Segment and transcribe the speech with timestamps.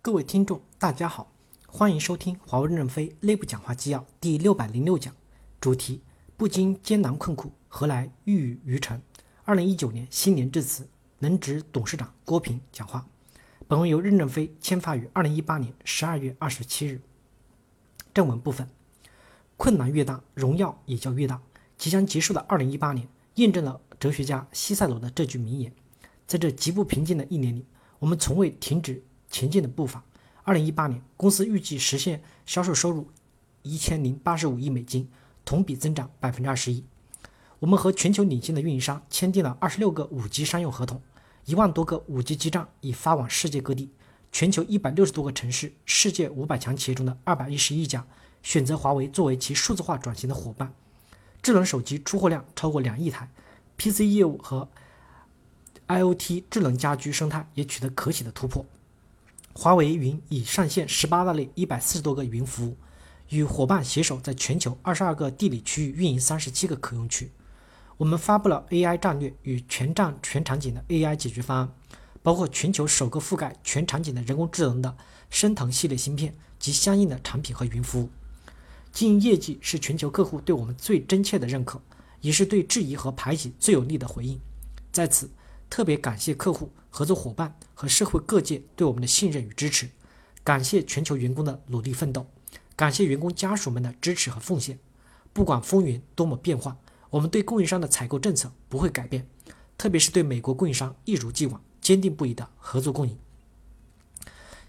[0.00, 1.32] 各位听众，大家好，
[1.66, 5.12] 欢迎收听华为任正非内部讲话纪要第六百零六讲，
[5.60, 6.00] 主题：
[6.36, 9.02] 不经艰难困苦，何来玉宇于成？
[9.42, 10.88] 二零一九年新年致辞，
[11.18, 13.08] 能指董事长郭平讲话。
[13.66, 17.00] 本文由任正非签发于二零一八年十二月二十七日。
[18.14, 18.70] 正文部分：
[19.56, 21.42] 困难越大，荣耀也就越大。
[21.76, 25.72] 即将结束的二零一八年，验证了哲学家西塞罗的这句名言。
[26.24, 27.66] 在这极不平静的一年里，
[27.98, 29.02] 我们从未停止。
[29.30, 30.02] 前进的步伐。
[30.42, 33.08] 二零一八年，公司预计实现销售收入
[33.62, 35.08] 一千零八十五亿美金，
[35.44, 36.84] 同比增长百分之二十一。
[37.58, 41.02] 我们和全球领先的运营商签订了二十六个五 G 商用合同，
[41.44, 43.90] 一万多个五 G 基站已发往世界各地。
[44.30, 48.06] 全球一百六十多个城市，世界五百强企业中的二百一十一家
[48.42, 50.72] 选择华为作为其数字化转型的伙伴。
[51.42, 53.30] 智能手机出货量超过两亿台
[53.76, 54.68] ，PC 业务和
[55.86, 58.64] IOT 智能家居生态也取得可喜的突破。
[59.60, 62.76] 华为云已上线十八大类一百四十多个云服务，
[63.30, 67.32] 与伙伴携手在全球二十二个地理区域运营三十七个可用区。
[67.96, 71.74] 我们发布了 AI 战略与全站全场景的 AI 解决方案，
[72.22, 74.96] 包括全球首个覆盖全场景的人工智能的
[75.28, 78.08] 升腾系列芯片及相应的产品和云服务。
[78.92, 81.82] 经营业绩是全球客户对我们最真切的认可，
[82.20, 84.38] 也是对质疑和排挤最有力的回应。
[84.92, 85.28] 在此。
[85.70, 89.88] 特别感谢客户、合作伙伴和社会各界对我们的信任与支持，
[90.42, 92.26] 感谢全球员工的努力奋斗，
[92.74, 94.80] 感谢员工家属们的支持和奉献。
[95.32, 96.76] 不管风云多么变幻，
[97.10, 99.28] 我们对供应商的采购政策不会改变，
[99.76, 103.16] 特别是对美国供应商一如既往坚定不移的合作共赢。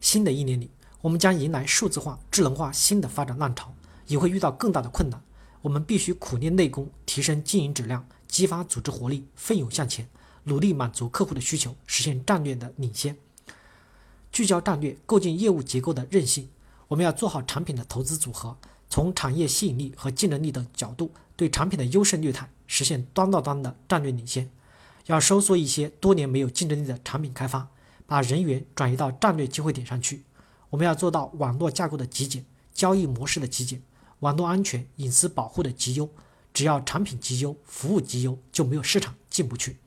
[0.00, 3.72] 新的一年里，我们将迎来数字化、智能化新的发展浪潮，
[4.08, 5.22] 也会遇到更大的困难。
[5.62, 10.08] 我们必须苦练内功，提升经营质量，激发组织活力，奋勇向前。
[10.48, 13.16] 努力满足客户的需求，实现战略的领先。
[14.30, 16.48] 聚焦战略，构建业务结构的韧性。
[16.88, 18.56] 我们要做好产品的投资组合，
[18.88, 24.48] 从产业吸引力和竞争力等角度对产品的优胜劣汰，实现端到端的战略领先。
[25.06, 27.68] 要收缩一些多年没有竞争力的产品开发，
[28.06, 30.22] 把人员转移到战略机会点上去。
[30.70, 33.82] 我们要做到网络架构的极简，交易模式的极简，
[34.20, 36.08] 网络安全、隐私保护的极优。
[36.54, 39.78] 只要产品极优，服务极优，就没有市场进不去。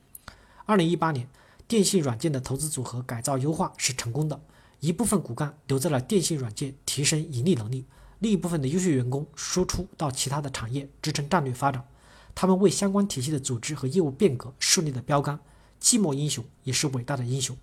[0.70, 1.28] 二零一八年，
[1.66, 4.40] 电信软件的投资组合改造优化是成功的，
[4.78, 7.84] 一部分骨干留在了电信软件提升盈利能力，
[8.20, 11.84] 另一部分的优秀员工输出到其他的产业支撑战略发展。
[12.36, 15.40] 他们为相关体系的组织和业务变革树立了标杆，
[15.82, 17.56] 寂寞英雄也是伟大的英雄。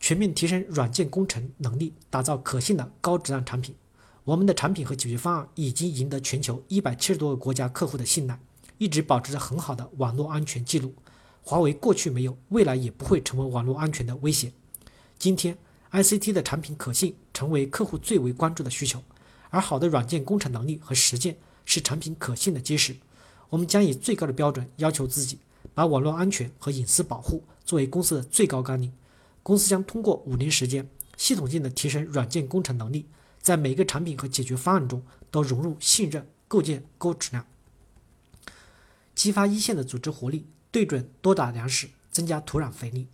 [0.00, 3.76] 全面提升软件工程能力，打造可信的高质量产品。
[4.24, 8.36] 我们的产品和解决方案已经赢得全球一百七十多个国家客户的信赖，
[8.78, 10.92] 一直保持着很好的网络安全记录。
[11.44, 14.52] 华为过去没有，未来也不会成为网络安全的威胁。
[15.18, 15.58] 今天
[15.90, 19.02] ，ICT 的产品可信成为客户最为关注的需求，
[19.50, 22.96] 而好的软件工程能力和实践是产品可信的基石。
[23.50, 25.38] 我们将以最高的标准要求自己，
[25.74, 28.92] 把网络安全和隐私保护作为公司的最高纲领。
[29.42, 33.06] 公司将通过五年时间，系统性的提升软件工程能力，
[33.40, 37.44] 在每个产品和解决方案中都融入信任，构建高质量，
[39.14, 40.46] 激发一线的组织活力。
[40.72, 43.06] 对准多打粮食，增加土壤肥力。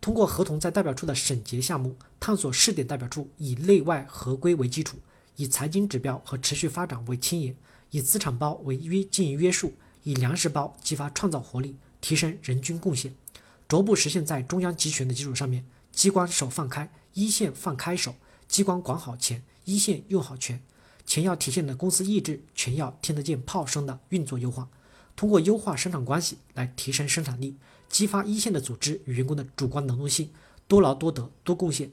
[0.00, 4.98] 通过合同在代表处的审结项目，探索试点代表处以内外合规为基础，
[5.36, 7.56] 以财经指标和持续发展为牵引，
[7.90, 9.72] 以资产包为约经营约束，
[10.02, 13.14] 以粮食包激发创造活力，提升人均贡献，
[13.66, 18.14] 逐步实现在中央集权的基础上面，机关手放开，一线放开手，
[18.46, 20.62] 机关管好钱，一线用好权，
[21.06, 24.68] 钱要体现的公司意志，权要听得见炮声的运作优化。
[25.16, 27.56] 通过优化生产关系来提升生产力，
[27.88, 30.30] 激发一线的组织与员工的主观能动性，
[30.68, 31.90] 多劳多得多贡献。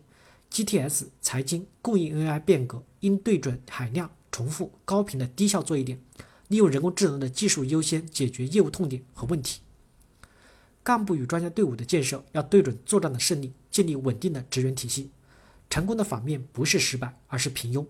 [0.51, 5.99] GTS 财经供应 AI 变革应对准海量、重复、高频的低效作业点，
[6.49, 9.61] 利用人工智能的技术优先解决业务痛点和问题。
[10.83, 15.09] 干部与专家队伍的建设要对准作战的胜利，建立稳定的职员体系。
[15.69, 17.85] 成功的反面不是失败，而是平庸。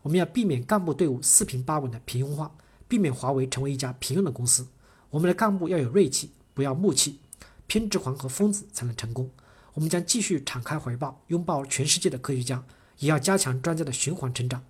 [0.00, 2.56] 我们要避免干部队伍四平八稳的平庸化，
[2.88, 4.66] 避免华为成为一家平庸的公司。
[5.10, 7.18] 我们的干部要有锐气，不要木气，
[7.66, 9.30] 偏执狂和疯子才能成功。
[9.74, 12.62] 我们将继续敞开怀抱，拥抱全世界的科学家，
[12.98, 14.62] 也要加强专家的循环成长，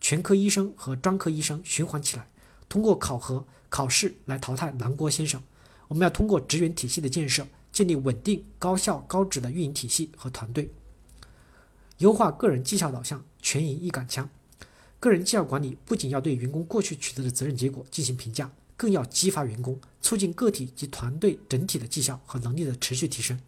[0.00, 2.26] 全科医生和专科医生循环起来，
[2.68, 5.42] 通过考核考试来淘汰南郭先生。
[5.86, 10.70] 我们要通过职员体系的建设，建立稳定、高效、高质的运营体系和团队，
[11.98, 14.28] 优化个人绩效导向，全营一杆枪。
[14.98, 18.50] 个人绩效管理不仅要对员工过去取得的责任结果进行评价。
[18.76, 23.38] 更要激发员工，促进个体及团队整体的绩效和能力的持续提升。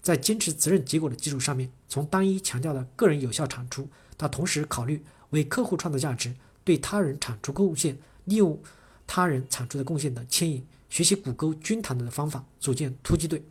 [0.00, 6.34] 在坚持责任结果的基础上面，从单一强调的个人有效产出，到同时考虑为客户创造价值、
[6.64, 8.60] 对他人产出贡献、利用
[9.06, 13.44] 他人产出的贡献的牵引，学习谷歌军团的方法，组建突击队。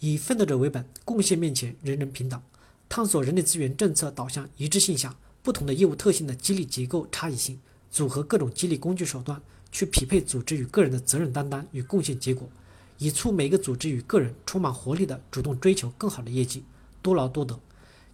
[0.00, 2.42] 以奋斗者为本，贡献面前人人平等。
[2.88, 9.40] 探索人力资源政策导向一致性下不同的业务特性的激励结构差异性，组合各种激励工具手段，
[9.76, 12.48] 去匹配组织与个人的责任担当与贡献结果，
[12.96, 16.64] 以促每个组织与个人充满活力的主动追求更好的业绩，
[17.02, 17.60] 多劳多得。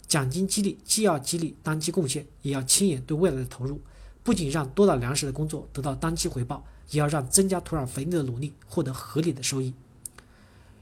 [0.09, 3.81] 奖金激励既要激励当期贡献，也要亲眼对未来的投入。
[4.25, 9.73] 不仅让多到粮食的工作得到当期回报，也要让增加土壤肥力的努力获得合理的收益。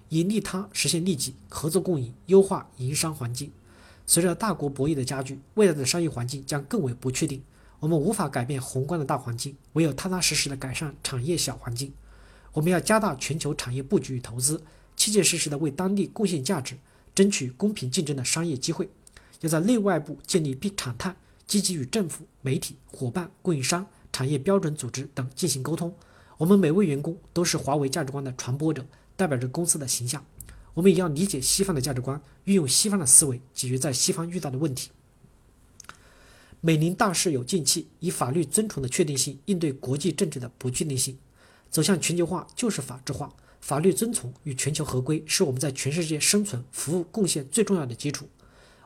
[0.09, 3.53] 以利他实现利己，合作共赢，优化营商环境。
[4.07, 7.43] 随着大国博弈的加剧，未来的商业环境将更为不确定。
[7.81, 11.93] 我们无法改变宏观的大环境，唯有踏踏实实的改善产业小环境。
[12.53, 14.63] 我们要加大全球产业布局与投资，
[14.97, 16.77] 切切实实的为当地贡献价值，
[17.15, 18.89] 争取公平竞争的商业机会。
[19.41, 21.17] 要在内外部建立并产态，
[21.47, 25.95] 积极与政府、媒体、伙伴、供应商、产业标准组织等进行沟通。
[26.37, 28.85] 我们每位员工都是华为价值观的传播者。
[29.17, 30.25] 代表着公司的形象，
[30.73, 34.91] 我们也要理解西方的价值观，运用西方的思维解决在西方遇到的问题。
[36.61, 41.17] 美林大势有静气，以法律遵从的确定性应对国际政治的不确定性。
[41.71, 48.29] 走向全球化就是法治化，法律遵从与全球合规是我们在全世界生存、服务、贡献最重要的基础。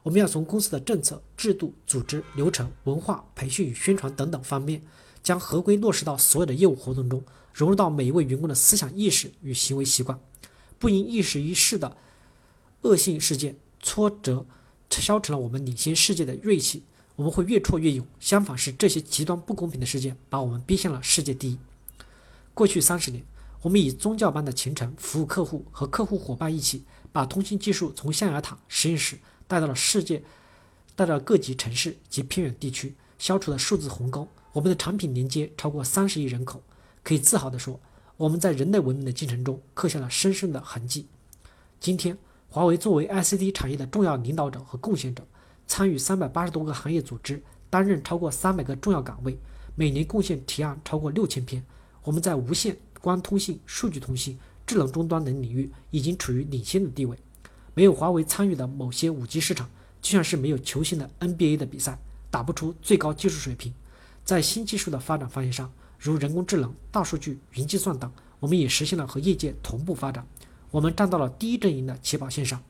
[0.03, 4.83] 我们要从公司的政策、制度、组织、流程、文化、培训与宣传等等方面，
[5.23, 7.25] 将合规落实到所有的业务活动中。
[7.55, 10.21] 融入到每一位员工的思想意识与行为习惯，
[10.79, 11.97] 不因一时一事的
[12.83, 14.45] 恶性事件挫折
[14.91, 16.83] 消沉了我们领先世界的锐气，
[17.17, 18.07] 我们会越挫越勇。
[18.19, 21.59] 相反，是这些极端不公平的事件把我们逼向了世界第一。
[22.53, 23.25] 过去三十年，
[23.63, 30.23] 我们以宗教般的虔诚服务客户，和客户伙伴一起把通信技术从象牙塔实验室带到了世界，
[30.97, 34.27] 带到各级城市及偏远地区，消除了数字鸿沟。
[34.53, 36.63] 我们的产品连接超过三十亿人口。
[37.03, 37.79] 可以自豪地说，
[38.17, 41.07] 我们在人类文明的进程中刻下了深深的痕迹。
[41.79, 42.17] 今天，
[42.49, 45.27] 华为作为 ICT 产业的重要领导者和贡献者，
[45.67, 49.39] 参与三百八十多个行业组织，担任超过三百个重要岗位，
[49.75, 51.65] 每年贡献提案超过六千篇。
[52.03, 57.17] 我们在无线、光通信、数据通信、智能终端等领域已经处于领先的地位。
[57.75, 59.69] 没有华为参与的某些五 G 市场，
[60.01, 61.99] 就像是没有球星的 NBA 的比赛，
[62.31, 63.73] 打不出最高技术水平。
[64.25, 70.27] 在新技术的发展方向上，如人工智能、大数据、云计算等，我们也实现了和业界同步发展。
[70.71, 72.63] 我们站到了第一阵营的起跑线上。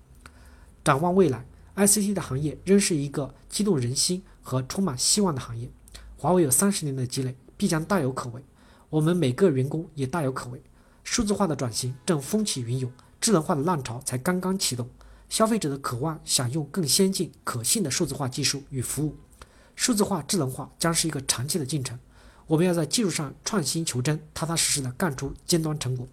[0.83, 1.45] 展望未来
[1.77, 5.71] ，ICT 的行业仍是一个激动人心和充满希望的行业。
[6.17, 8.45] 华为有三十年的积累，必将大有可为。
[8.91, 10.63] 我们每个员工也大有可为。
[11.03, 12.91] 数字化的转型正风起云涌，
[13.21, 14.89] 智能化的浪潮才刚刚启动。
[15.29, 19.17] 消费者的渴望享用更先进、可信的数字化技术与服务。
[19.75, 21.99] 数字化、智能化将是一个长期的进程。
[22.47, 26.07] 我们要在技术上创新求真，踏踏实实的干出尖端成果。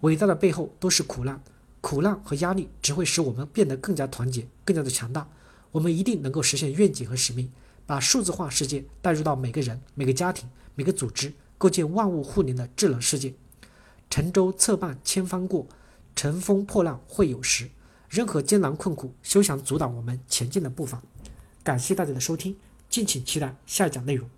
[0.00, 1.40] 伟大的背后都是苦难，
[1.82, 5.28] 苦难和压力只会使我们变得更加团结，更加的强大。
[5.72, 7.52] 我们一定能够实现愿景和使命，
[7.84, 13.34] 把数字化世界带入到每个人、每个家庭、每个组织，构建万物互联的智能世界。
[14.08, 15.66] 沉舟侧畔千帆过，
[16.14, 17.68] 乘风破浪会有时。
[18.08, 21.02] 任何艰难困苦，休想阻挡我们前进的步伐。
[21.64, 22.56] 感谢大家的收听，
[22.88, 24.28] 敬请期待下一讲内容。